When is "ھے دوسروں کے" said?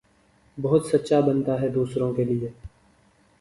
1.61-2.23